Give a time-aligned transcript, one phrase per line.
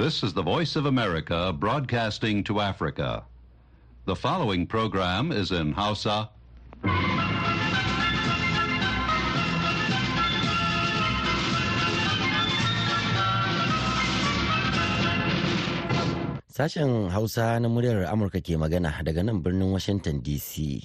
[0.00, 3.28] This is the Voice of America broadcasting to Africa.
[4.08, 6.32] The following program is in Hausa.
[16.48, 20.80] Sashen Hausa na muryar Amurka ke magana daga nan birnin Washington DC.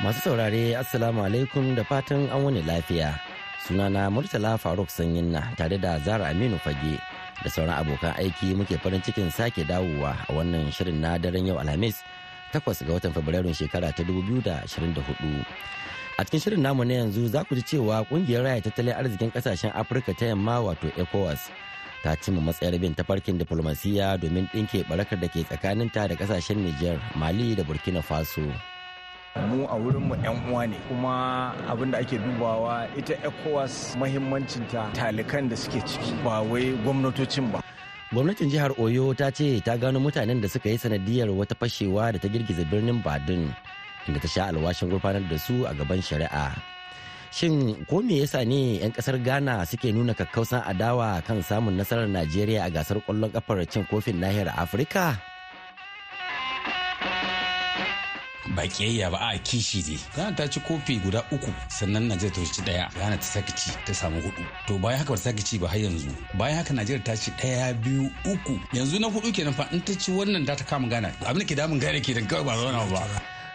[0.00, 3.29] Masu saurare Assalamu alaikum da fatan an wani lafiya.
[3.66, 6.96] Sunana Murtala Faruk Sanyinna tare da Zara Aminu Fage
[7.42, 11.58] da sauran abokan aiki muke farin cikin sake dawowa a wannan shirin na daren yau
[11.60, 12.02] Alhamis
[12.52, 15.44] 8 ga watan Fabrairun shekara ta 2024.
[16.20, 19.72] a cikin shirin namu na yanzu za ku ji cewa ƙungiyar raya tattalin arzikin ƙasashen
[19.72, 21.48] afirka ta yamma wato ecowas
[22.04, 27.00] ta cimma matsayar bin tafarkin diflomasiyya domin ɗinke barakar da ke tsakaninta da ƙasashen niger
[27.16, 28.44] mali da burkina faso
[29.38, 30.76] mu a wurinmu 'yan uwa ne.
[30.90, 31.14] Kuma
[31.70, 37.62] abin da ake dubawa ita ecowas mahimmancinta talikan da suke ciki ba wai gwamnatocin ba.
[38.10, 42.18] Gwamnatin jihar oyo ta ce ta gano mutanen da suka yi sanadiyar wata fashewa da
[42.18, 43.46] ta girgiza birnin badin
[44.10, 46.50] inda ta sha alwashin gurfanar da su a gaban shari'a.
[47.30, 52.10] Shin ko me yasa ne 'yan ƙasar ghana suke nuna kakkausan adawa kan samun nasarar
[52.10, 55.29] najeriya a gasar ƙwallon kafar cin kofin nahiyar afirka?
[58.56, 62.52] Ba kiyayya ba a kishi ne Ghana ta ci kofi guda uku sannan Najeriya ta
[62.54, 65.42] ci ɗaya Ghana ta sake ci ta samu huɗu to bayan haka ba ta sake
[65.44, 66.10] ci ba har yanzu.
[66.38, 68.58] Bayan haka Najeriya ta ci ɗaya biyu uku.
[68.74, 71.08] Yanzu na huɗu kenan fa in ta ci wannan ta ta kama Ghana.
[71.26, 73.02] Abin da ke damun Ghana ke da kawai ba zauna ba.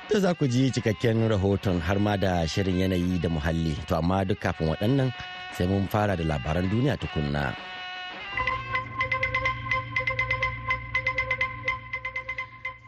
[0.09, 3.75] Da za ku ji cikakken rahoton har ma da shirin yanayi da muhalli.
[3.87, 5.11] To amma duk kafin waɗannan
[5.57, 7.74] sai mun fara da labaran duniya tukunna.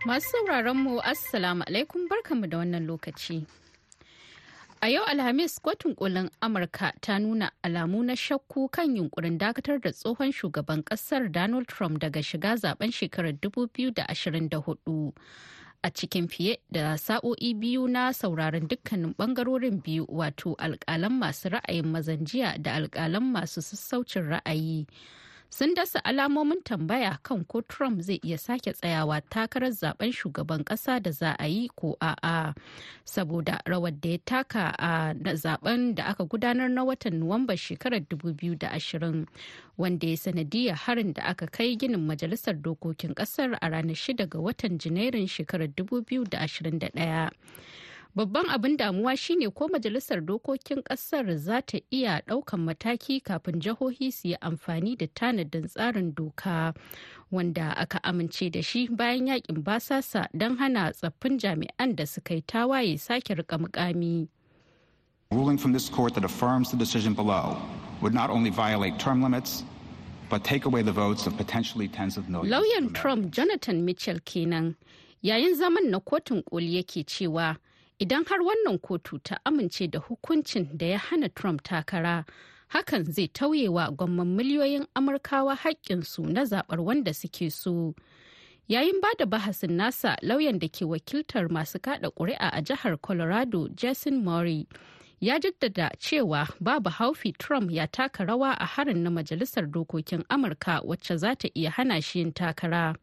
[0.07, 3.45] Masu sauraron mu Assalamu alaikum barkanmu da wannan lokaci.
[4.81, 9.91] A yau Alhamis kotun kolin Amurka ta nuna alamu na shakku kan yunkurin dakatar da
[9.91, 15.11] tsohon shugaban ƙasar Donald Trump daga shiga zaɓen shekarar 2024.
[15.83, 21.85] A cikin fiye da sa'o'i biyu na sauraron dukkanin ɓangarorin biyu wato alkalan masu ra'ayin
[21.85, 24.87] mazan jiya da alkalan masu sassaucin ra'ayi.
[25.49, 30.99] Sun dasa alamomin tambaya kan ko Trump zai iya sake tsayawa takarar zaɓen shugaban kasa
[30.99, 32.53] da za a yi ko a'a
[33.05, 39.25] saboda rawar da ya taka a zaɓen da aka gudanar na watan Nuwamba shekarar 2020
[39.77, 44.39] wanda ya sanadiyar harin da aka kai ginin majalisar dokokin ƙasar a ranar 6 ga
[44.39, 47.31] watan Janairun shekarar 2021.
[48.17, 54.11] Babban abin damuwa shine ko majalisar dokokin ƙasar za ta iya ɗaukan mataki kafin jihohi
[54.11, 56.73] su yi amfani da tanadin tsarin doka
[57.31, 62.41] wanda aka amince da shi bayan yaƙin basasa don hana tsaffin jami'an da suka yi
[62.41, 64.27] tawaye sake riƙa mukami.
[65.31, 67.55] ruling from this court that affirms the decision below
[68.01, 69.63] would not only violate term limits
[70.31, 72.49] but take away the votes of potentially tens of millions.
[72.51, 74.75] Lauyan Trump Jonathan Mitchell kenan
[75.23, 77.57] yayin zaman na kotun koli yake cewa
[77.99, 82.25] idan har wannan kotu ta amince da hukuncin da ya hana Trump takara,
[82.69, 87.95] hakan zai tauyewa gwamman miliyoyin Amurkawa haƙƙinsu na zaɓar wanda suke so.
[88.69, 93.67] Yayin ba da bahasin nasa lauyan da ke wakiltar masu kada ƙuri'a a jihar Colorado,
[93.69, 94.67] Jason Murray,
[95.19, 100.83] ya jaddada cewa babu haufi Trump ya taka rawa a harin na Majalisar Dokokin Amurka
[100.85, 102.95] wacce za ta iya hana shi yin takara.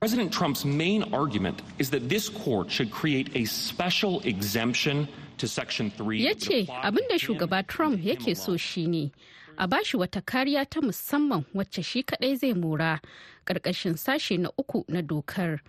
[0.00, 5.06] President Trump's main argument is that this court should create a special exemption
[5.36, 6.22] to Section 3.
[6.24, 9.12] Ya ce abin da shugaba Trump yake so shine
[9.58, 12.98] a bashi wata kariya ta musamman wacce shi kadai zai mora
[13.44, 15.60] ƙarƙashin sashe na uku na dokar.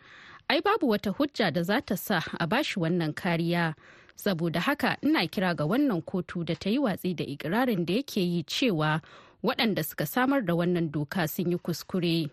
[0.49, 3.75] Ai babu wata hujja da za ta sa a bashi wannan kariya.
[4.15, 8.21] Saboda haka ina kira ga wannan kotu da ta yi watsi da ikirarin da yake
[8.23, 9.01] yi cewa
[9.43, 12.29] waɗanda suka samar da wannan doka sun yi kuskure.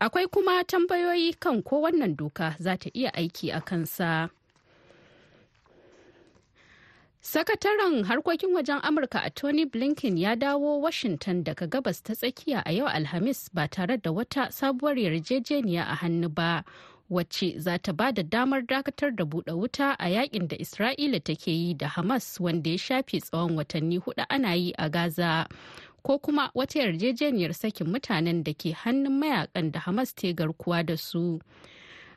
[0.00, 4.30] Akwai kuma tambayoyi kan ko wannan doka za ta iya aiki a kansa.
[7.24, 12.72] Sakataren harkokin wajen Amurka a Tony Blinken ya dawo Washington daga gabas ta tsakiya a
[12.72, 16.64] yau Alhamis ba tare da wata sabuwar yarjejeniya a hannu ba,
[17.10, 21.46] wacce za ta ba da damar dakatar da buɗe wuta a yaƙin da Isra'ila take
[21.50, 25.48] yi da Hamas wanda ya shafe tsawon watanni huɗu ana yi a Gaza.
[26.04, 30.96] Ko kuma wata yarjejeniyar sakin mutanen da ke hannun mayaƙan da Hamas te garkuwa da
[30.96, 31.40] su.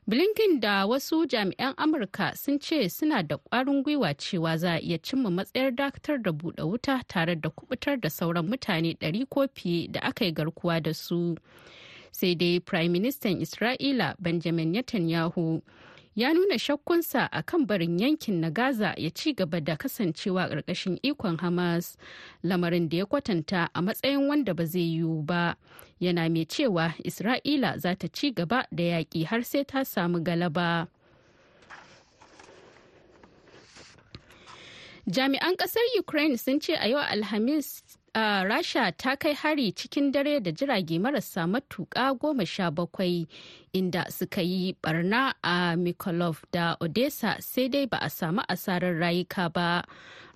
[0.10, 4.98] Blinken da wasu jami'an Amurka sun ce suna da ƙwarin gwiwa cewa za a iya
[5.00, 9.88] cimma matsayar dakatar da buɗe wuta tare da kuɓutar da sauran mutane ɗari ko fiye
[9.92, 11.36] da aka yi garkuwa da su.
[12.12, 15.62] Sai dai Prime Minister Isra'ila Benjamin Netanyahu
[16.18, 20.98] ya nuna shakkunsa a kan barin yankin na gaza ya ci gaba da kasancewa ƙarƙashin
[21.04, 21.96] ikon hamas
[22.44, 25.56] lamarin da ya kwatanta a matsayin wanda ba zai yiwu ba.
[26.02, 30.88] Yana mai cewa isra'ila za ta ci gaba da yaƙi har sai ta samu galaba.
[35.08, 37.84] Jami'an ƙasar ukraine sun ce a yau alhamis
[38.18, 43.28] uh, rasha ta kai hari cikin dare da jirage marasa matuƙa goma sha bakwai
[43.74, 49.54] inda suka yi barna a mikolov da odessa sai dai ba a samu asarar rayuka
[49.54, 49.84] ba.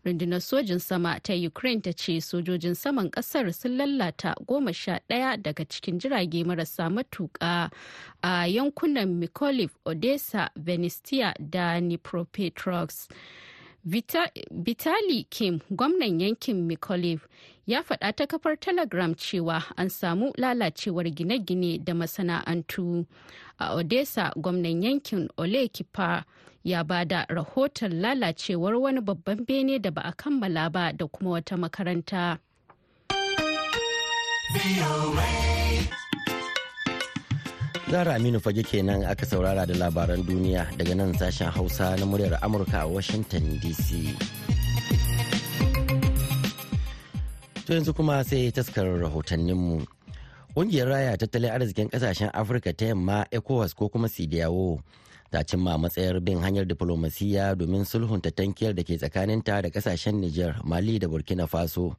[0.06, 5.38] Rundunar sojin sama ta ukraine ta ce sojojin saman ƙasar sun lalata goma sha ɗaya
[5.42, 7.70] daga cikin jirage marasa matuƙa
[8.24, 13.12] a yankunan mikolov odessa venistia da dnipropetrovsk.
[13.84, 17.22] Vita, Vitali Kim, gwamnan yankin Mykolaiv,
[17.72, 23.06] ya faɗa ta kafar Telegram cewa an samu lalacewar gine-gine da masana'antu.
[23.60, 26.26] A Odessa, gwamnan yankin Ole Kipa
[26.64, 31.32] ya ba da rahoton lalacewar wani babban bene da ba a kammala ba da kuma
[31.40, 32.40] wata makaranta.
[37.92, 42.40] Zara Aminu fage kenan aka saurara da labaran duniya daga nan sashen Hausa na muryar
[42.44, 44.16] Amurka a Washington DC.
[47.66, 49.86] To yanzu kuma sai taskar rahotanninmu.
[50.56, 54.82] Ƙungiyar raya tattalin arzikin ƙasashen Afirka ta yamma ECOWAS ko kuma CDAO
[55.32, 60.60] ta cimma matsayar bin hanyar diflomasiyya domin sulhunta tankiyar da ke tsakaninta da ƙasashen Nijar,
[60.66, 61.96] Mali da Burkina Faso.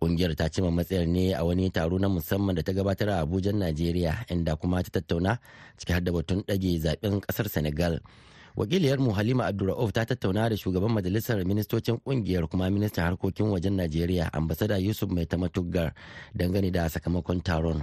[0.00, 3.52] ƙungiyar ta cima matsayar ne a wani taro na musamman da ta gabatar a abuja
[3.52, 5.38] najeriya inda kuma ta tattauna
[5.78, 8.00] ciki har da batun ɗage zaɓen ƙasar senegal
[8.56, 13.76] wakiliyar mu halima abdulra'uf ta tattauna da shugaban majalisar ministocin ƙungiyar kuma ministan harkokin wajen
[13.76, 15.92] najeriya ambasada yusuf mai tamatuggar
[16.34, 17.82] dangane da sakamakon taron.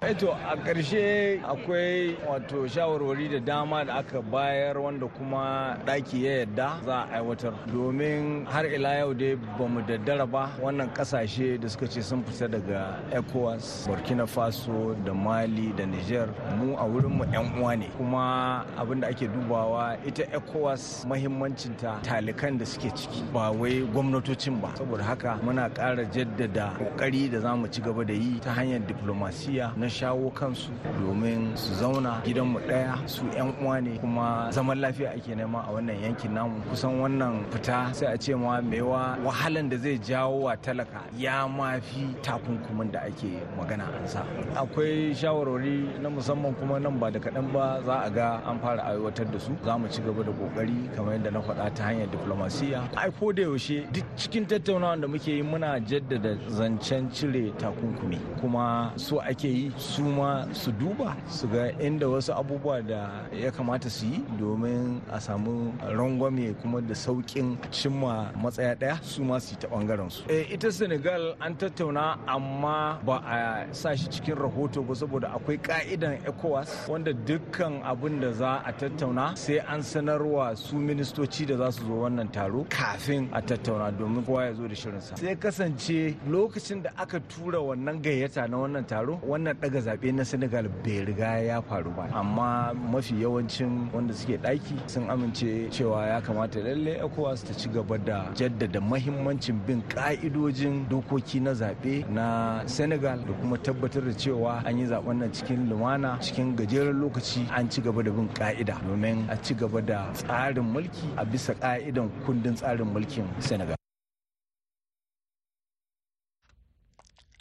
[0.00, 6.38] Eto a ƙarshe akwai wato shawarwari da dama da aka bayar wanda kuma ɗaki ya
[6.38, 7.52] yadda za a aiwatar.
[7.70, 12.24] Domin har ila yau dai ba mu daddara ba wannan ƙasashe da suka ce sun
[12.24, 17.76] fita daga ecowas burkina faso da mali da niger mu a wurin mu yan uwa
[17.78, 17.90] ne.
[17.98, 24.62] Kuma abin da ake dubawa ita ecowas mahimmancinta talikan da suke ciki ba wai gwamnatocin
[24.62, 24.72] ba.
[24.78, 28.80] Saboda haka muna ƙara jaddada ƙoƙari da za mu ci gaba da yi ta hanyar
[28.86, 30.70] diplomasiya na shawo kansu
[31.00, 35.72] domin su zauna gidanmu ɗaya su 'yan uwa ne kuma zaman lafiya ake nema a
[35.72, 36.60] wannan yankin namu.
[36.70, 41.48] Kusan wannan fita sai a ce ma mewa wahalan da zai jawo wa talaka ya
[41.48, 44.22] mafi takunkumin da ake magana an sa.
[44.54, 48.82] Akwai shawarwari na musamman kuma nan ba da kaɗan ba za a ga an fara
[48.84, 49.52] aiwatar da su.
[49.64, 52.88] Za mu ci gaba da ƙoƙari kamar yadda na faɗa ta hanyar diplomasiya.
[52.96, 58.18] Ai ko da yaushe duk cikin tattaunawa da muke yi muna jaddada zancen cire takunkumi
[58.40, 63.50] kuma so ake yi su ma su duba su ga inda wasu abubuwa da ya
[63.50, 69.38] kamata su yi domin a samu rangwame kuma da sauƙin cimma matsaya ɗaya su ma
[69.40, 70.22] su yi ta ɓangaren su.
[70.28, 76.18] ita senegal an tattauna amma ba a sa shi cikin rahoto ba saboda akwai ka'idan
[76.26, 81.70] ecowas wanda dukkan abin da za a tattauna sai an sanarwa su ministoci da za
[81.72, 86.14] su zo wannan taro kafin a tattauna domin kowa ya zo da shirinsa sai kasance
[86.28, 91.04] lokacin da aka tura wannan gayyata na wannan taro wannan daga zaɓe na senegal bai
[91.04, 92.08] riga ya faru ba.
[92.12, 97.68] Amma mafi yawancin wanda suke ɗaki sun amince cewa ya kamata lalle ecowas ta ci
[97.68, 104.12] gaba da jaddada mahimmancin bin ka'idojin dokoki na zaɓe na senegal da kuma tabbatar da
[104.12, 108.28] cewa an yi zaɓen nan cikin lumana cikin gajeren lokaci an ci gaba da bin
[108.34, 113.79] ka'ida domin a ci gaba da tsarin mulki a bisa ka'idan kundin tsarin mulkin senegal.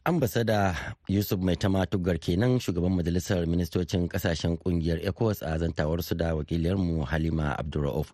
[0.06, 0.76] Ambasada
[1.08, 7.56] yusuf mai tamatugar kenan shugaban majalisar ministocin ƙasashen ƙungiyar ecowas a zantawarsu da wakiliyarmu halima
[7.60, 8.12] abdulra'uf.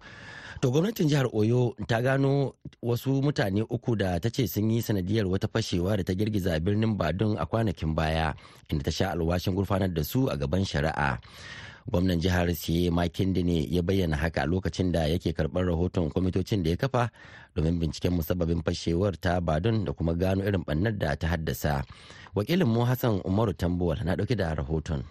[0.62, 5.28] To gwamnatin jihar oyo ta gano wasu mutane uku da ta ce sun yi sanadiyar
[5.28, 8.34] wata fashewa da ta girgiza birnin badun a kwanakin baya
[8.72, 11.20] inda ta sha alwashin gurfanar da su a gaban shari'a.
[11.86, 16.64] Gwamnan jihar siye makinde ne ya bayyana haka a lokacin da yake karɓar rahoton kwamitocin
[16.64, 17.10] da ya kafa
[17.56, 21.86] domin binciken musabbabin fashewar ta badun da kuma gano irin ɓannar da ta haddasa.
[22.36, 25.04] Wakilin mu hassan umaru tambuwal na ɗauke da rahoton.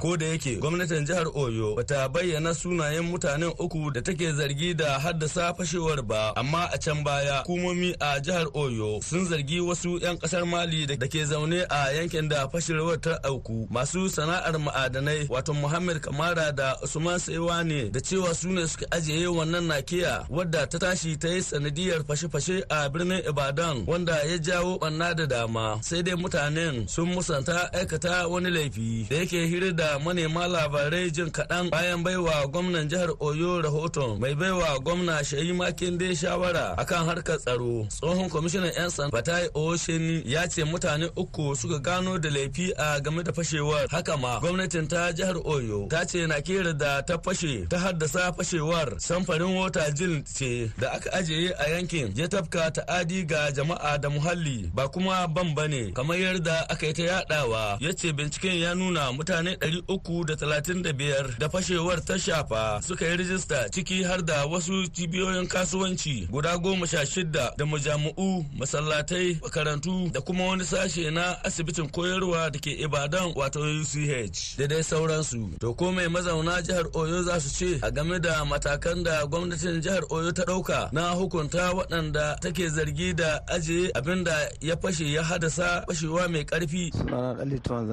[0.00, 4.98] Ko da yake gwamnatin jihar oyo bata bayyana sunayen mutanen uku da take zargi da
[5.00, 10.16] haddasa fashewar ba amma a can baya hukumomi a jihar oyo sun zargi wasu 'yan
[10.20, 13.66] ƙasar mali da ke zaune a yankin da fashewar ta auku.
[13.72, 18.84] Masu sana'ar ma'adanai wato muhammad kamara da usman saiwa ne da cewa su ne suka
[18.92, 24.36] ajiye wannan nakiya wadda ta tashi ta yi sanadiyar fashe-fashe a birnin ibadan wanda ya
[24.38, 25.78] jawo banna da dama.
[25.80, 31.10] Sai dai mutanen sun musanta aikata wani laifi da yake hirar da da manema labarai
[31.10, 37.06] jin kaɗan bayan baiwa gwamnan jihar Oyo rahoton mai baiwa gwamna Shayi Makinde shawara akan
[37.08, 37.86] harkar tsaro.
[37.88, 43.00] Tsohon kwamishinan 'yan sanda Fatai Osheni ya ce mutane uku suka gano da laifi a
[43.00, 43.86] game da fashewar.
[43.90, 48.32] Haka ma gwamnatin ta jihar Oyo ta ce na kera da ta fashe ta haddasa
[48.36, 53.98] fashewar samfarin wata jil ce da aka ajiye a yankin ya tafka ta'adi ga jama'a
[54.02, 58.12] da muhalli ba kuma ban ba ne kamar yadda aka yi ta yadawa ya ce
[58.12, 64.46] binciken ya nuna mutane 335 da fashewar ta shafa suka yi rijista ciki har da
[64.46, 71.10] wasu cibiyoyin kasuwanci guda goma sha shida da majami'u masallatai makarantu da kuma wani sashe
[71.10, 75.58] na asibitin koyarwa da ke ibadan wato uch da dai sauransu.
[75.60, 79.80] To ko mai mazauna jihar oyo za su ce a game da matakan da gwamnatin
[79.82, 85.12] jihar oyo ta ɗauka na hukunta waɗanda take zargi da ajiye abin da ya fashe
[85.12, 86.90] ya hadasa fashewa mai ƙarfi?
[86.92, 87.44] Sunana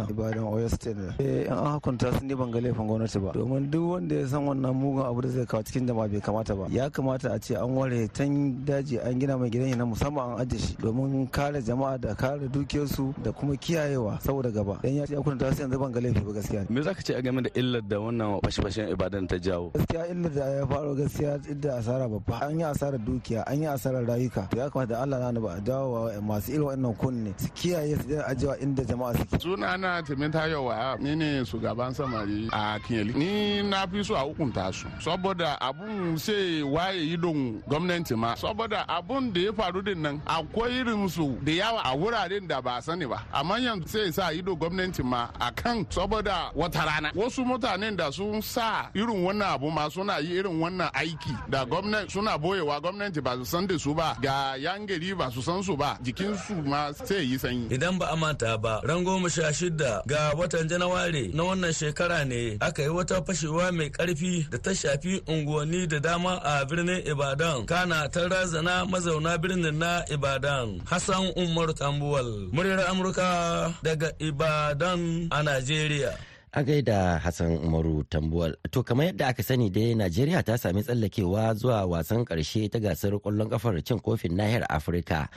[0.10, 0.98] ibadan oyo state.
[1.20, 3.32] Eh an hukunta sun ne ban ga laifin gwamnati ba.
[3.34, 6.56] Domin duk wanda ya san wannan mugun abu da zai kawo cikin jama'a bai kamata
[6.56, 6.68] ba.
[6.70, 10.46] Ya kamata a ce an ware tan daji an gina mai gidan na musamman an
[10.46, 14.80] ajiye shi domin kare jama'a da kare dukiyarsu da kuma kiyayewa saboda gaba.
[14.84, 17.22] Dan ya ce hukunta su yanzu ban ga laifi ba gaskiya me zaka ce a
[17.22, 19.72] game da illar da wannan fashe-fashen ibadan ta jawo?
[19.74, 22.46] Gaskiya illar da ya faru gaskiya idda asara babba.
[22.48, 24.50] An yi asarar dukiya an yi asarar rayuka.
[24.50, 28.08] To ya kamata Allah na ba dawo wa masu irin wannan kunne su kiyaye su
[28.16, 29.40] da ajiwa inda jama'a suke.
[29.40, 34.74] Sunana timinta yawa ni ne shugaban samari a kinyali ni na fi so a hukunta
[34.74, 38.36] su saboda abun sai waye idon gwamnati ma.
[38.36, 42.62] Saboda abun da ya faru ɗin nan akwai irin su da yawa a wuraren da
[42.62, 43.24] ba sani ba.
[43.34, 47.12] Amma yanzu sai sa ido gwamnati ma a kan saboda wata rana.
[47.16, 51.66] Wasu mutanen da sun sa irin wannan abu ma suna yi irin wannan aiki da
[51.66, 54.18] gwamnati suna boyewa gwamnati ba su san da su ba.
[54.22, 57.70] Ga yan gari ba su san su ba jikin su ma sai yi sanyi.
[57.72, 62.26] Idan ba a manta ba ran goma sha shida ga watan janawari na wannan shekara
[62.26, 67.06] ne aka yi wata fashewa mai ƙarfi da ta shafi unguwanni da dama a birnin
[67.06, 67.66] ibadan.
[67.68, 70.82] Kana ta razana mazauna birnin na ibadan.
[70.90, 76.18] Hassan umar tambuwal muryar amurka daga ibadan a najeriya.
[76.54, 78.54] A gaida Hassan Umaru Tambuwal.
[78.72, 83.18] To kamar yadda aka sani dai Najeriya ta sami tsallakewa zuwa wasan ƙarshe ta gasar
[83.18, 85.30] ƙwallon kafar cin kofin nahiyar Afirka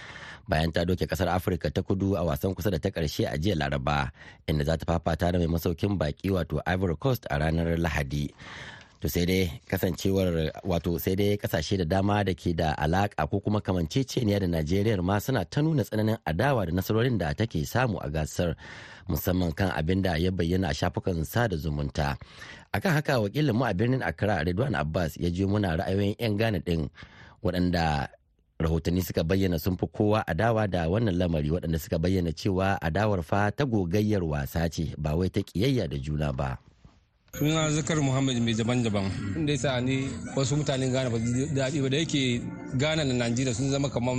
[0.49, 3.57] bayan ta doke ƙasar Afirka ta kudu a wasan kusa da ta ƙarshe a jiya
[3.57, 4.13] Laraba
[4.47, 8.29] inda za ta fafata da mai masaukin baki wato Ivory Coast a ranar Lahadi.
[9.01, 13.41] To sai dai kasancewar wato sai dai ƙasashe da dama da ke da alaka ko
[13.41, 17.99] kuma kamanceceniya da najeriya ma suna ta nuna tsananin adawa da nasarorin da take samu
[18.01, 18.57] a gasar
[19.09, 22.17] musamman kan abin da ya bayyana a shafukan sada zumunta
[22.73, 26.89] akan haka wakilinmu a birnin accra redwan abbas ya je muna ra'ayoyin 'yan ghana din
[27.45, 28.09] waɗanda
[28.59, 33.23] rahotanni suka bayyana sun fi kowa adawa da wannan lamari waɗanda suka bayyana cewa adawar
[33.23, 36.57] fa ta gogayyar wasa ce ba wai ta ƙiyayya da juna ba.
[37.39, 39.11] Suna zakar muhammad mai daban-daban.
[39.37, 42.41] Inda ya sa ni wasu mutanen ghana ba daɗi ba da yake
[42.77, 44.17] ghana da najeriya sun zama kamar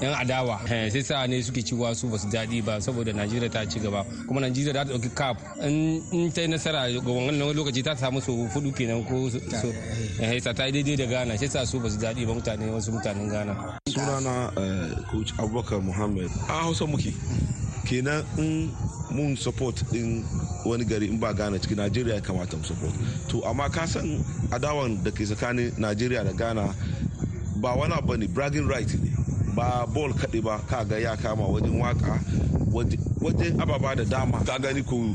[0.00, 0.60] yan adawa.
[0.68, 4.04] Sai sa ne suke cewa su ba su daɗi ba saboda najeriya ta ci gaba.
[4.28, 5.36] Kuma najeriya ta ɗauki cap.
[5.66, 9.38] In ta yi nasara ga wannan lokaci ta samu su fudu kenan ko so
[10.40, 12.92] sa ta yi daidai da ghana sai sa su ba su daɗi ba mutane wasu
[12.92, 13.78] mutanen ghana.
[13.90, 14.54] Sunana
[15.10, 16.30] coach abubakar muhammad.
[16.48, 17.10] A hausa muke.
[17.92, 18.72] Kenan in
[19.12, 20.24] mun support din
[20.64, 22.94] wani gari in ba ghana ciki najeriya ya kamata mu support.
[23.28, 26.72] To amma ka san adawan da ke tsakanin najeriya da ghana
[27.60, 29.10] ba wani abu ne bragging right ne.
[29.54, 32.16] Ba ball kaɗe ba ka ga ya kama wajen waƙa
[33.20, 34.40] wajen ababa da dama.
[34.44, 35.12] Ka gani ko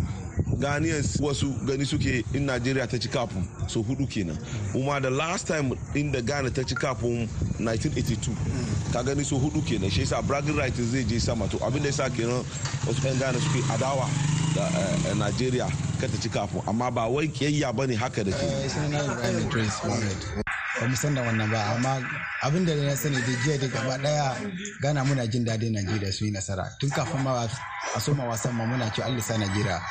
[0.60, 4.38] Ghanaians wasu gani suke in Najeriya ta ci kafin so huɗu kenan.
[4.72, 7.28] Kuma da last time inda Ghana ta ci kafin
[7.60, 11.48] 1982 ka gani so huɗu kenan shi yasa bragging right zai je sama.
[11.48, 12.44] To abin da yasa kenan
[12.88, 14.10] wasu 'yan Ghana suke adawa
[14.56, 14.70] da
[15.14, 15.70] Najeriya
[16.02, 16.62] ka ta ci kafin.
[16.68, 18.46] Amma ba wai kiyayya ba ne haka da ke.
[20.80, 22.02] Ba mu san da wannan ba amma
[22.42, 24.36] abin da na sani da jiya da gaba ɗaya
[24.82, 26.70] gana muna jin daɗin najeriya su yi nasara.
[26.80, 27.48] Tun kafin ma
[27.96, 29.82] a soma wasan ma muna ce allah sa najeriya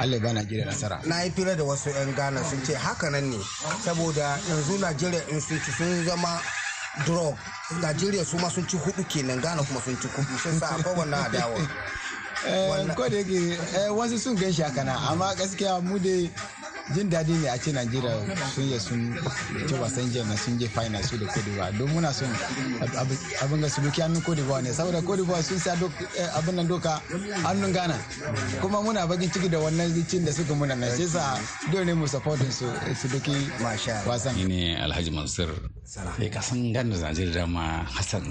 [0.00, 1.00] allah ba najeriya nasara.
[1.06, 3.38] Na yi fira da wasu 'yan ghana sun ce haka nan ne
[3.84, 6.40] saboda yanzu najeriya in sun ci sun zama
[7.06, 7.36] drug.
[7.80, 10.94] Najeriya su ma sun ci huɗu kenan ghana kuma sun ci kudu shi sa akwai
[10.96, 11.58] wannan adawa.
[12.96, 13.58] Ko da yake
[13.94, 16.30] wasu sun gan shi haka na amma gaskiya mu dai
[16.94, 18.12] jin daɗi ne a ce najeriya
[18.54, 19.14] sun yi sun
[19.68, 22.28] ci wasan jiya na sun je final su da cote don muna son
[23.40, 24.72] abin ga su duki hannun cote ne.
[24.72, 25.74] Saboda cote sun sa
[26.36, 27.00] abin nan doka
[27.44, 27.94] hannun ghana.
[28.60, 31.38] Kuma muna bakin ciki da wannan cin da suka muna na shi sa
[31.70, 32.66] dole ne mu supportin su
[33.00, 33.32] su duki
[34.06, 34.34] wasan.
[34.36, 35.48] Ni ne alhaji mansur.
[35.84, 38.24] Sai ka san ghana da najeriya dama hassan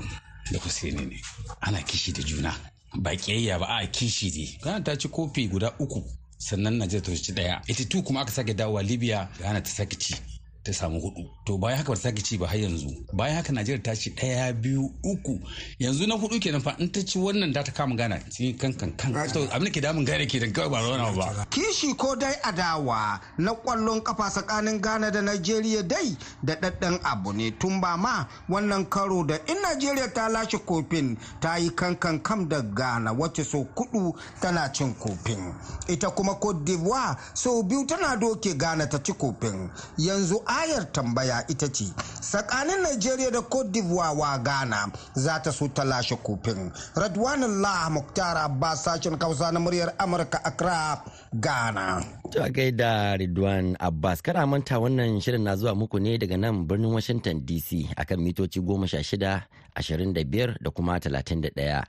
[0.52, 1.22] da husaini ne.
[1.62, 2.54] Ana kishi da juna.
[2.96, 4.60] Ba kiyayya ba a kishi ne.
[4.64, 6.04] Ghana ta ci kofi guda uku.
[6.42, 10.16] Sannan najeriya ta ci ɗaya 82 kuma aka sake dawowa libya ghana ta sake ci.
[10.64, 11.30] Ta samu huɗu.
[11.46, 12.90] To bayan haka ba ta sake ci ba har yanzu.
[13.14, 15.40] Bayan haka najeriya ta ci ɗaya biyu uku.
[15.80, 18.94] Yanzu na huɗu kenan fa in ta ci wannan da ta kama gana cikin kan
[18.94, 19.30] kan kan.
[19.34, 21.46] To abin da ke damun gane ke da kawai ba rawana ba.
[21.50, 27.34] Kishi ko dai adawa na ƙwallon kafa tsakanin ghana da nigeria dai da daddan abu
[27.34, 27.52] ne.
[27.58, 32.48] Tun ba ma wannan karo da in nigeria ta lashe kofin ta yi kankan kam
[32.48, 35.56] da ghana wacce so kudu tana cin kofin.
[35.90, 39.70] Ita kuma cote d'ivoire sau biyu tana doke ghana ta ci kofin.
[39.98, 41.88] Yanzu ayar tambaya ita ce
[42.22, 46.72] tsakanin Najeriya da Cote d'Ivoire wa Ghana za ta so ta lashe kofin.
[46.96, 51.04] Radwanullah Muktar Abbas sashen Hausa na muryar Amurka Accra,
[51.34, 52.04] Ghana.
[52.32, 56.66] To a gaida Ridwan Abbas kada manta wannan shirin na zuwa muku ne daga nan
[56.68, 59.44] birnin Washington DC akan mitoci goma sha shida,
[59.76, 61.84] ashirin da biyar da kuma talatin da ɗaya.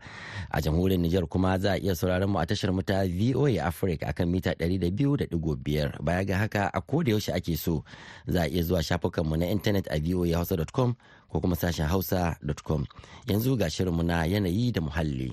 [0.51, 4.07] A jamhuriyar Nijar kuma za a iya sauraron mu a tashar mu ta VOA Africa
[4.12, 5.97] akan mita ɗari da biyu da ɗigo biyar.
[6.03, 7.85] Baya ga haka a koda yaushe ake so
[8.27, 10.97] za a iya zuwa shafukanmu na intanet a voahausa.com
[11.33, 12.87] ko kuma sashen hausa.com
[13.27, 15.33] yanzu ga shirinmu na yanayi da muhalli.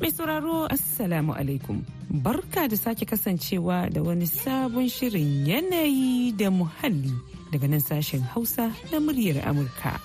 [0.00, 1.84] Mai sauraro Assalamu alaikum.
[2.24, 7.12] Barka da sake kasancewa da wani sabon shirin yanayi da muhalli
[7.52, 10.00] daga nan sashen Hausa na muryar Amurka.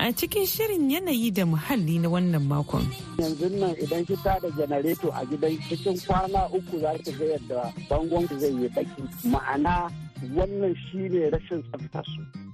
[0.00, 2.82] a cikin shirin yanayi da muhalli na wannan makon.
[3.22, 7.72] yanzu nan idan ki da janareto a gidan cikin kwana uku za ki ga yadda
[7.88, 9.86] bangon zai yi baki ma'ana
[10.34, 12.47] wannan shi ne rashin tsafta su.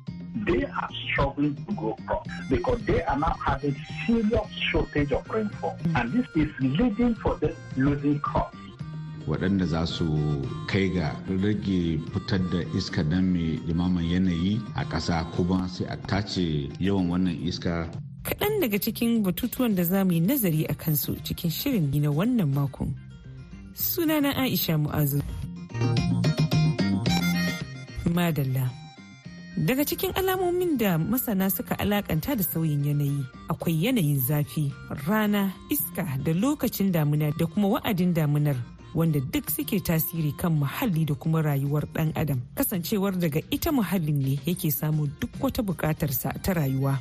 [0.47, 5.77] They are struggling to grow crops because they are now having serious shortage of rainfall.
[5.95, 8.57] And this is leading for them losing crops.
[9.27, 10.05] waɗanda za su
[10.67, 15.97] kai ga rage fitar da iska nan mai limaman yanayi a ƙasa kuma sai a
[15.97, 17.89] tace yawan wannan iska.
[18.25, 22.53] Kaɗan daga cikin batutuwan da za mu yi nazari a kansu cikin shirin na wannan
[22.55, 22.93] makon.
[23.75, 25.21] Sunana aisha mu'azu.
[28.15, 28.84] Madalla.
[29.57, 34.73] Daga cikin alamomin da masana suka alakanta da sauyin yanayi akwai yanayin zafi
[35.07, 38.57] rana iska da lokacin damuna da kuma wa'adin damunar
[38.95, 42.41] wanda duk suke tasiri kan muhalli da kuma rayuwar dan adam.
[42.55, 46.99] Kasancewar daga ita muhallin ne yake samu duk wata bukatarsa ta rayuwa.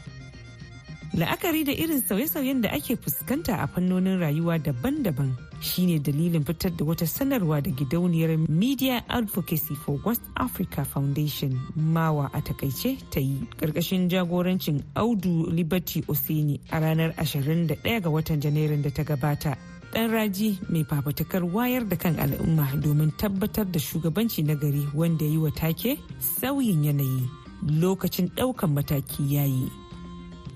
[1.13, 6.85] La'akari da irin sauye-sauyen da ake fuskanta a fannonin rayuwa daban-daban shine dalilin fitar da
[6.85, 13.37] wata sanarwa da gidauniyar media advocacy for west africa foundation mawa a taƙaice ta yi.
[13.57, 19.55] Karkashin jagorancin audu liberty oseni a ranar 21 ga watan janairun da ta gabata.
[19.93, 25.25] Dan raji mai fafatakar wayar da kan al'umma domin tabbatar da shugabanci na gari wanda
[25.25, 27.29] yi wa take sauyin yanayi.
[27.69, 29.69] Lokacin ɗaukan mataki yayi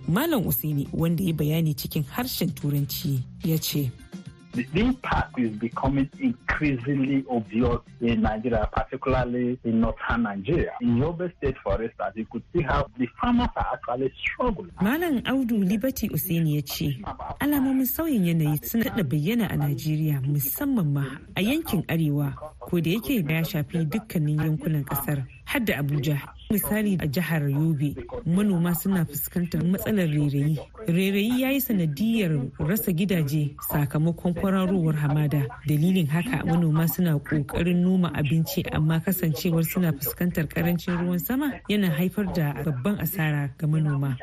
[0.08, 3.92] malam usaini wanda ya bayani cikin harshen turanci ya ce
[4.58, 10.72] the impact is becoming increasingly obvious in Nigeria, particularly in northern Nigeria.
[10.82, 14.72] In Yobe State, for instance, you could see how the farmers are actually struggling.
[14.82, 16.98] Malam Audu Liberty Useni ya ce,
[17.40, 21.04] alamomin sauyin yanayi suna da bayyana a Najeriya musamman ma
[21.36, 26.18] a yankin Arewa, ko da yake ya shafi dukkanin yankunan ƙasar, har da Abuja.
[26.50, 27.90] misali a jihar yobe
[28.26, 30.56] manoma suna fuskantar matsalar rairayi
[30.88, 35.42] rairayi ya yi sanadiyar rasa gidaje sakamakon kwararowar hamada.
[35.68, 41.90] Dalilin haka manoma suna ƙoƙarin noma abinci amma kasancewar suna fuskantar ƙarancin ruwan sama yana
[41.92, 44.16] haifar da babban asara ga manoma.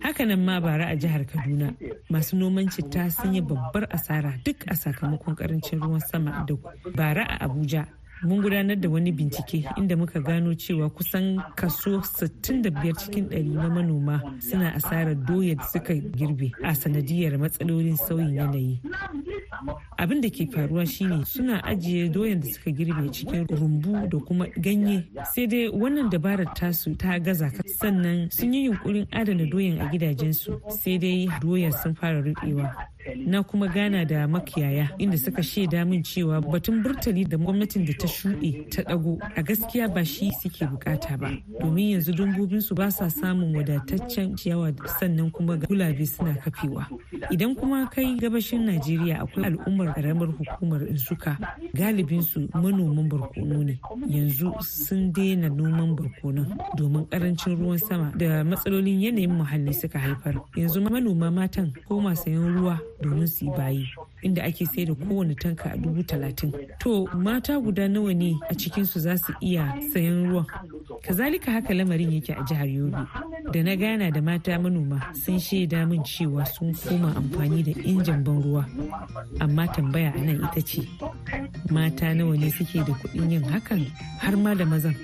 [0.00, 1.74] Hakanan ma bara a jihar kaduna
[2.10, 6.54] masu noman citta sun yi babbar asara duk a sakamakon ƙarancin ruwan sama da
[6.94, 7.86] bara a abuja
[8.22, 13.68] mun gudanar da wani bincike inda muka gano cewa kusan kaso 65 cikin 100 na
[13.68, 18.80] manoma suna asarar doya da suka girbe a sanadiyar matsalolin sauyin yanayi.
[19.98, 24.46] Abin da ke faruwa shine suna ajiye doyan da suka girbe cikin rumbu da kuma
[24.56, 25.04] ganye.
[25.34, 27.50] Sai dai wannan dabarar tasu ta gaza
[27.80, 30.60] sannan sun yi yunkurin adana doyan a gidajensu.
[30.70, 32.72] Sai dai doyan sun fara rubewa
[33.16, 37.92] na kuma gana da makiyaya inda suka shaida min cewa batun burtali da gwamnatin da
[37.98, 41.30] ta shuɗe ta ɗago a gaskiya ba shi suke buƙata ba.
[41.60, 46.86] Domin yanzu dambobinsu ba sa samun wadataccen ciyawa sannan kuma gulabe suna kafewa.
[47.30, 51.36] Idan kuma kai gabashin najeriya akwai al'ummar karamar hukumar insuka
[51.74, 53.78] galibinsu manoman barkono ne.
[54.08, 60.34] Yanzu sun daina noman barkonon domin ƙarancin ruwan sama da matsalolin yanayin muhalli suka haifar.
[60.56, 63.88] Yanzu manoma matan koma sayan ruwa domin su yi bayi
[64.22, 66.52] inda ake sai da kowane tanka a dubu talatin.
[66.80, 70.46] To mata guda nawa ne a cikinsu za su iya sayan ruwan?
[71.02, 72.98] Kazalika haka lamarin yake a jihar yobe.
[73.52, 78.24] Da na gana da mata manoma sun shaida min cewa sun koma amfani da injin
[78.24, 78.64] ban ruwa.
[79.40, 80.82] Amma tambaya a nan ita ce
[81.70, 83.86] mata nawa ne suke da kuɗin yin hakan
[84.18, 84.94] har ma da mazan?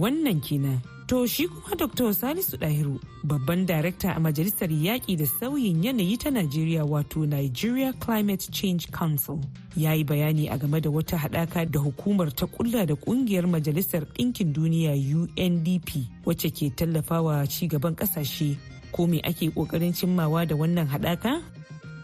[0.00, 0.80] Wannan kenan
[1.12, 2.14] To shi kuma Dr.
[2.14, 8.48] Salisu Dahiru babban darekta a Majalisar Yaƙi da Sauyin Yanayi ta Najeriya wato Nigeria Climate
[8.50, 9.38] Change Council
[9.76, 14.06] ya yi bayani a game da wata haɗaka da hukumar ta kulla da ƙungiyar Majalisar
[14.14, 18.56] Ɗinkin Duniya UNDP wacce ke tallafawa ci gaban ƙasashe
[18.90, 21.42] ko me ake ƙoƙarin cimmawa da wannan haɗaka?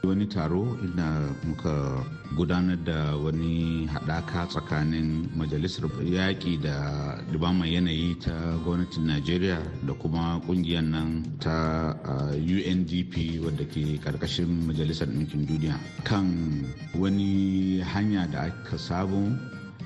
[0.06, 2.04] Wani taro inda muka
[2.36, 8.32] gudanar da wani haɗaka tsakanin majalisar yaƙi da dubaman yanayi ta
[8.64, 11.94] gwamnatin najeriya da kuma ƙungiyar nan ta
[12.38, 15.74] undp wadda ke ƙarƙashin majalisar ɗinkin duniya.
[16.04, 19.34] Kan wani hanya da aka samu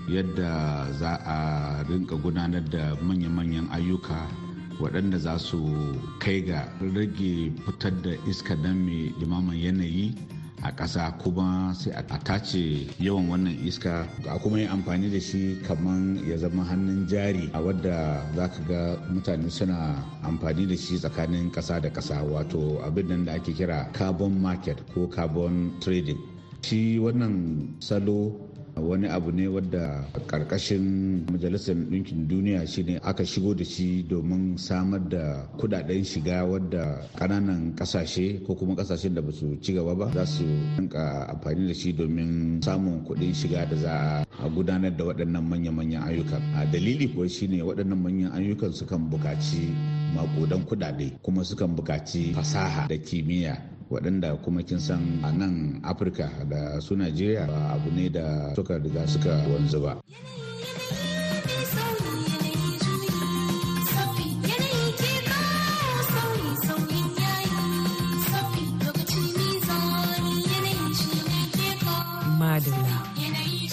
[0.09, 1.39] yadda za a
[1.89, 4.27] rinka gudanar da manya-manyan ayyuka
[4.81, 5.59] waɗanda za su
[6.19, 10.15] kai ga rage fitar da iska dan mai limaman yanayi
[10.63, 14.07] a ƙasa kuma sai a tace yawan wannan iska.
[14.31, 18.61] A kuma yi amfani da shi kamar ya zama hannun jari a wadda za ka
[18.69, 23.91] ga mutane suna amfani da shi tsakanin ƙasa da ƙasa wato abin da ake kira
[23.93, 26.19] carbon market ko carbon trading.
[26.63, 28.31] Shi wannan salo
[28.77, 35.01] wani abu ne wadda ƙarƙashin majalisar ɗinkin duniya shine aka shigo da shi domin samar
[35.09, 40.11] da kuɗaɗen shiga wadda ƙananan ƙasashe ko kuma ƙasashen da ba su ci gaba ba
[40.15, 40.45] za su
[40.79, 46.03] rinka amfani da shi domin samun kuɗin shiga da za a gudanar da waɗannan manya-manyan
[46.09, 49.73] ayyukan a dalili kuwa shine waɗannan manyan ayyukan sukan buƙaci
[50.15, 53.57] makudan kudade kuma sukan buƙaci fasaha da kimiyya
[53.93, 57.45] waɗanda kuma kin san a nan afirka da su najeriya
[57.77, 60.01] abu ne da suka riga suka wanzu ba.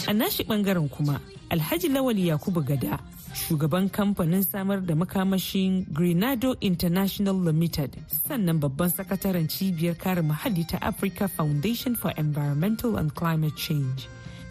[0.10, 2.98] A nashi ɓangaren kuma alhaji lawal yakubu gada
[3.34, 7.96] shugaban kamfanin samar da makamashin Grenado International Limited
[8.28, 14.08] sannan babban sakataren cibiyar kare muhalli ta Africa Foundation for Environmental and Climate Change.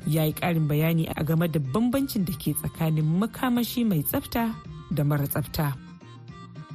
[0.07, 4.55] Ya yi ƙarin bayani a game da bambancin da ke tsakanin makamashi mai tsafta
[4.95, 5.88] da mara tsafta.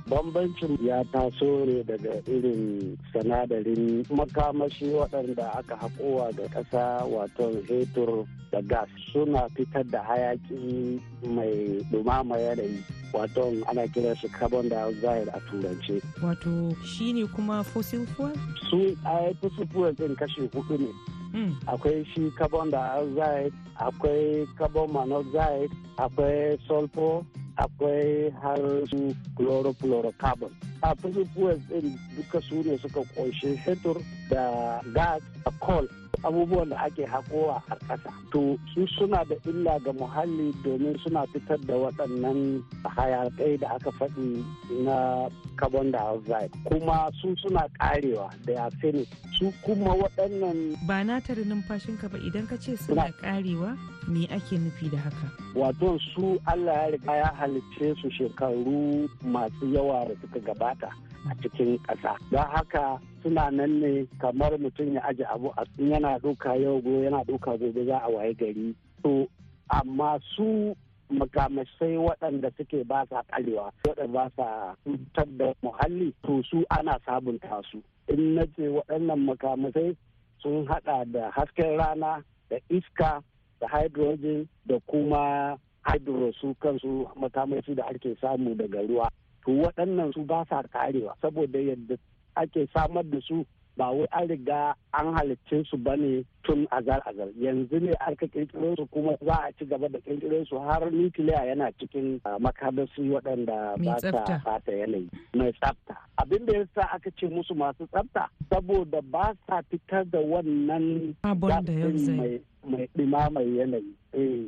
[0.08, 8.26] Bambancin ya taso ne daga irin sanadarin makamashi waɗanda aka haƙowa ga ƙasa wato hetur
[8.52, 15.30] da gas suna fitar da hayaki mai ɗumama yanayi wato ana kira shi carbon dioxide
[15.34, 16.02] a turance.
[16.22, 18.34] Wato shi ne kuma fossil fuel?
[18.70, 21.56] Su a fossil fuel ɗin kashi huɗu ne.
[21.68, 27.24] Akwai shi carbon dioxide, akwai carbon monoxide, akwai sulfur,
[27.56, 33.98] akwai har su chlorofluorocarbon a fuels din duka su ne suka ƙunshi fetur
[34.30, 35.88] da gas da coal.
[36.24, 38.12] Abubuwan da ake haƙowa a ƙasa.
[38.32, 43.92] To su suna da illa ga muhalli domin suna fitar da waɗannan hayaƙai da aka
[43.92, 44.44] faɗi
[44.86, 46.52] na carbon dioxide.
[46.66, 49.08] Kuma su suna ƙarewa da arsenic
[49.40, 54.58] su kuma waɗannan ba na tare numfashinka ba idan ka ce suna ƙarewa me ake
[54.60, 55.28] nufi da haka?
[55.56, 60.90] Wato su allah ya riga ya halicce su shekaru masu yawa da suka gabata.
[61.30, 62.18] A cikin ƙasa.
[62.32, 66.90] Don haka suna nan ne kamar mutum ya aje abu a yana ɗauka yau go
[67.02, 68.76] yana ɗauka gobe za a waye gari.
[69.04, 69.28] To
[69.70, 70.76] amma su
[71.12, 77.00] makamasai waɗanda suke ba sa ƙarewa waɗanda ba sa cutar da muhalli to su ana
[77.06, 77.82] sabunta su.
[78.08, 79.96] In na ce waɗannan makamasai
[80.42, 83.24] sun haɗa da hasken rana da iska
[83.60, 89.10] da hydrogen da kuma hydro su kansu makamashi da ake samu daga ruwa.
[89.46, 91.96] To waɗannan su ba sa karewa saboda yadda
[92.36, 93.46] ake samar da su
[93.78, 98.28] ba wai an riga an halicce su ba ne tun azar azar yanzu ne aka
[98.28, 103.10] kirkiro su kuma za a ci gaba da kirkiro su har nukiliya yana cikin makamashi
[103.10, 105.10] waɗanda ba sa fata yanayi.
[105.34, 105.98] Mai tsafta.
[106.18, 112.42] Abin da yasa aka ce musu masu tsafta saboda ba sa fitar da wannan mai
[112.64, 113.94] mai ɗimamar yanayi.
[114.14, 114.48] Eh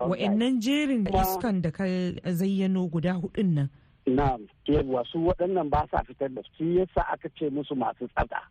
[0.00, 1.84] wa'annan jerin iskan da ka
[2.32, 3.68] zayyano guda hudun nan
[4.06, 6.64] na yawwa su waɗannan ba sa fitar da su.
[6.64, 8.42] Yasa aka ce musu masu tsada.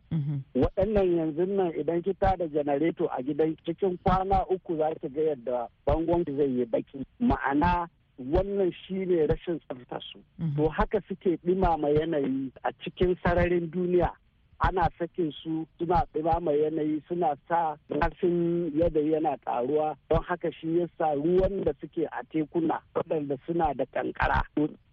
[0.55, 5.21] Waɗannan yanzu nan idan kita da janareto a gidan cikin kwana uku za ki ga
[5.21, 7.05] yadda bangon zai yi baki.
[7.21, 7.87] Ma'ana
[8.19, 10.19] wannan shine rashin tsafta su
[10.55, 14.09] to haka suke ɗimama yanayi a cikin sararin duniya.
[14.59, 19.95] Ana sakin su suna ɗimama yanayi suna sa zafin yadda yana ƙaruwa.
[20.09, 24.41] Don haka shi yasa ruwan da suke a tekuna waɗanda suna da kankara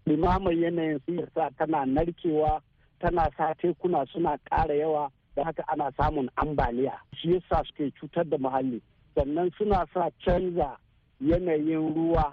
[0.06, 2.60] ɗimama yanayin su yasa tana narkewa
[3.00, 5.10] tana sa tekuna suna ƙara yawa.
[5.36, 6.98] Da haka ana samun ambaliya.
[7.14, 8.80] Shi yasa suke cutar da muhalli.
[9.14, 10.76] Sannan suna sa canza
[11.22, 12.32] yanayin ruwa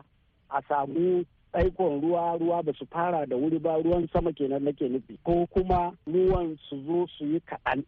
[0.50, 4.90] a samu tsaikon ruwa ruwa ba su fara da wuri ba ruwan sama kenan nake
[4.90, 5.18] nufi.
[5.24, 7.84] Ko kuma ruwan su zo su yi kaɗan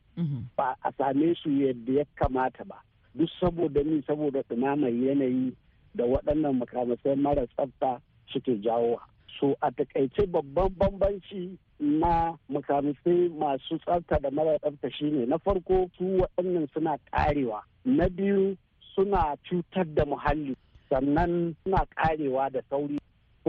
[0.58, 2.76] ba a same su yadda ya kamata ba.
[3.16, 5.54] Duk saboda ni saboda ɗumamar yanayi
[5.96, 8.00] da waɗannan makamasai mara tsafta
[8.32, 9.02] suke jawowa
[9.40, 15.90] so a taƙaice babban bambanci na makamisai masu tsafta da mara tsafta shine na farko
[15.98, 17.62] su waɗannan suna ƙarewa.
[17.86, 18.58] Na biyu
[18.96, 20.56] suna cutar da muhalli.
[20.90, 22.98] Sannan suna ƙarewa da sauri.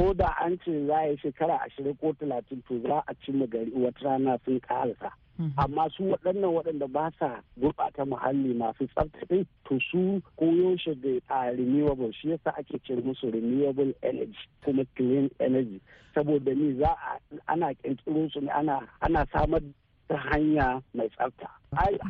[0.00, 3.46] Ko da an ce za a yi shekara ashirin ko talatin to za a cimma
[3.46, 5.10] gari wata rana sun ƙarasa.
[5.58, 11.52] Amma su waɗannan waɗanda ba sa gurɓata muhalli masu tsaftace to su koyaushe da a
[11.52, 15.80] renewable shi yasa ake ce musu renewable energy kuma clean energy.
[16.14, 19.60] Saboda ni za a ana ƙirƙiro su ne ana samar
[20.08, 21.48] ta hanya mai tsafta.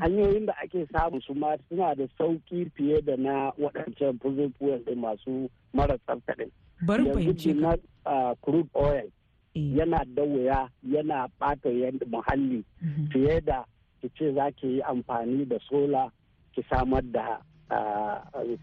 [0.01, 4.79] Hanyoyin da ake samu su ma suna da sauƙi fiye da na waɗancan fuzin fuel
[4.97, 6.51] masu mara tsafta ɗin.
[6.89, 7.77] Yanzu na
[8.43, 9.09] crude oil
[9.55, 12.65] yana da wuya yana bata yadda muhalli
[13.13, 13.65] fiye da
[14.01, 16.11] ki ce za ki yi amfani da sola
[16.55, 17.41] ki samar da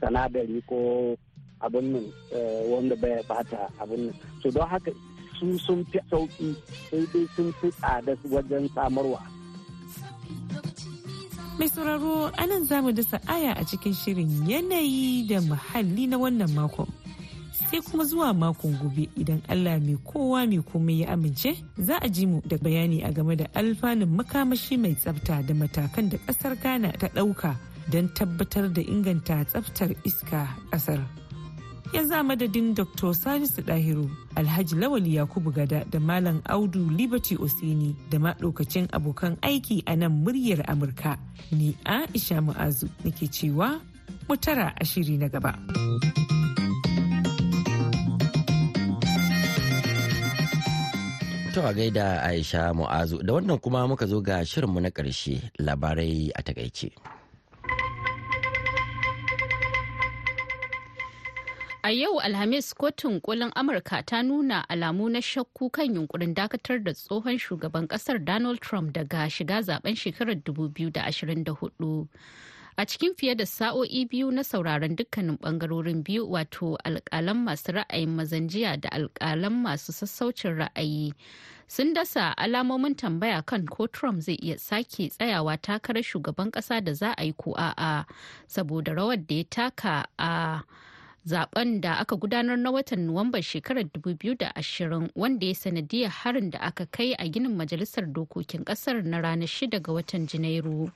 [0.01, 1.15] sanadari ko
[1.61, 2.05] abin nan
[2.71, 4.15] wanda bai bata abin nan.
[4.41, 4.91] So don haka
[5.39, 6.55] su sun fi sauƙi
[6.89, 9.21] sai dai sun fi tsada wajen samarwa.
[11.57, 16.17] Mai sauraro a nan za mu dasa aya a cikin shirin yanayi da muhalli na
[16.17, 16.85] wannan makon.
[17.71, 22.07] Sai kuma zuwa makon gobe idan Allah mai kowa mai komai ya amince za a
[22.09, 26.55] ji mu da bayani a game da alfanun makamashi mai tsafta da matakan da ƙasar
[26.63, 27.55] Ghana ta ɗauka
[27.91, 31.03] don tabbatar da inganta tsaftar iska ƙasar.
[31.93, 33.13] Yanzu a madadin Dr.
[33.13, 39.83] Salisu Dahiru, Alhaji Lawali Yakubu Gada da Malam Audu Liberty Osini da maɗaukacin abokan aiki
[39.87, 41.17] a nan muryar Amurka.
[41.51, 43.79] Ni Aisha Mu'azu nake cewa
[44.27, 45.55] mutara a shiri na gaba.
[51.57, 56.29] To a gaida Aisha Mu'azu da wannan kuma muka zo ga shirinmu na ƙarshe labarai
[56.35, 56.91] a taƙaice.
[61.83, 66.91] A yau Alhamis kotun kolin Amurka ta nuna alamu na shakku kan yunkurin dakatar da
[66.93, 72.07] tsohon shugaban ƙasar Donald Trump daga shiga zaɓen shekarar 2024.
[72.77, 78.09] A cikin fiye da sa'o'i biyu na sauraron dukkanin ɓangarorin biyu wato alkalan masu ra'ayin
[78.09, 81.13] mazanjiya da alkalan masu sassaucin ra'ayi
[81.67, 86.93] sun dasa alamomin tambaya kan ko trump zai iya sake tsayawa takarar shugaban kasa da
[86.93, 88.05] za a yi ko a'a
[88.47, 90.61] saboda rawar da ya taka a
[91.27, 96.85] zaɓen da aka gudanar na watan nuwamban shekarar 2020 wanda ya sanadiyar harin da aka
[96.85, 100.91] kai a ginin majalisar dokokin ƙasar na ranar 6 ga watan janairu.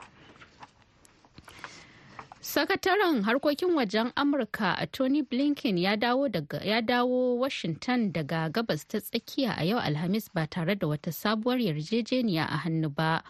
[2.42, 8.84] Sakataren harkokin wajen Amurka a Tony Blinken ya dawo, daga, ya dawo Washington daga gabas
[8.88, 13.22] ta tsakiya a yau Alhamis ba tare da wata sabuwar yarjejeniya a hannu ba.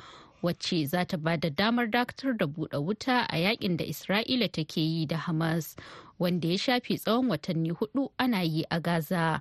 [0.42, 4.80] wacce za ta ba da damar dakatar da buɗe wuta a yaƙin da Isra'ila take
[4.80, 5.76] yi da Hamas
[6.18, 9.40] wanda ya shafi tsawon watanni huɗu ana yi a Gaza.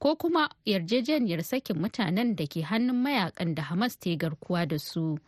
[0.00, 5.18] Ko kuma yarjejeniyar sakin mutanen da ke hannun mayaƙan da Hamas ta garkuwa da su.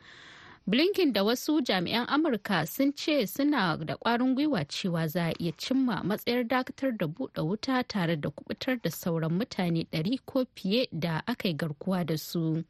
[0.67, 5.53] Blinken da wasu jami'an amurka sun ce suna da kwarin gwiwa cewa za a iya
[5.59, 10.89] cimma matsayar dakatar da buɗe wuta tare da kuɓutar da sauran mutane 100 ko fiye
[10.93, 12.65] da aka yi garkuwa da su.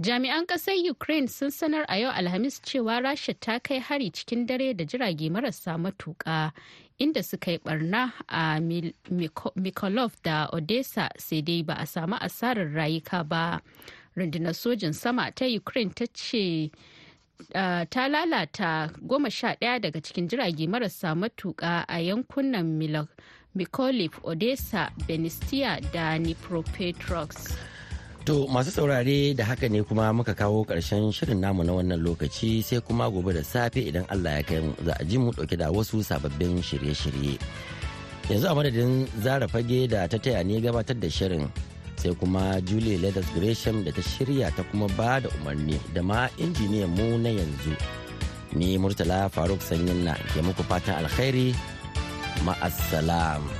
[0.00, 4.74] Jami'an ƙasar ukraine sun sanar a yau alhamis cewa rasha ta kai hari cikin dare
[4.74, 6.52] da jirage marasa matuƙa
[6.98, 8.58] inda suka yi barna a
[9.56, 13.60] mikolov da odessa sai dai ba a samu asarar rayuka ba.
[14.18, 16.70] Rundunar sojin sama ta ukraine ta ce
[17.54, 23.06] uh, ta lalata goma sha ɗaya daga cikin jirage marasa matuƙa a yankunan
[23.56, 27.54] mykolaiv odessa benistia da dnipropetrovsk
[28.28, 32.60] To masu saurare da haka ne kuma muka kawo ƙarshen shirin namu na wannan lokaci
[32.62, 35.56] sai kuma gobe da safe idan Allah ya kai mu za a ji mu ɗauke
[35.56, 37.40] da wasu sababbin shirye-shirye.
[38.28, 41.48] Yanzu a madadin zara fage da ta taya ne gabatar da shirin
[41.98, 46.28] sai kuma Julie Leathers Gresham da ta shirya ta kuma ba da umarni da ma
[46.38, 47.74] injiniyan mu na yanzu.
[48.54, 51.50] Ni Murtala Faruk Sanyin na ke muku fatan alkhairi
[52.46, 53.57] ma'assalam.